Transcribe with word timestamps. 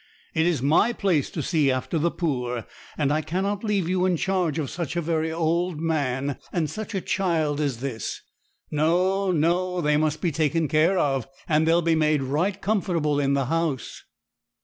It 0.33 0.47
is 0.47 0.63
my 0.63 0.93
place 0.93 1.29
to 1.29 1.43
see 1.43 1.69
after 1.69 1.99
the 1.99 2.09
poor, 2.09 2.65
and 2.97 3.13
I 3.13 3.21
cannot 3.21 3.63
leave 3.63 3.87
you 3.87 4.07
in 4.07 4.17
charge 4.17 4.57
of 4.57 4.71
such 4.71 4.95
a 4.95 4.99
very 5.01 5.31
old 5.31 5.79
man 5.79 6.39
and 6.51 6.67
such 6.67 6.95
a 6.95 7.01
child 7.01 7.59
as 7.61 7.81
this, 7.81 8.19
No, 8.71 9.31
no; 9.31 9.79
they 9.79 9.97
must 9.97 10.19
be 10.19 10.31
taken 10.31 10.67
care 10.67 10.97
of; 10.97 11.27
and 11.47 11.67
they'll 11.67 11.83
be 11.83 11.93
made 11.93 12.23
right 12.23 12.59
comfortable 12.59 13.19
in 13.19 13.33
the 13.35 13.45
House.' 13.45 14.01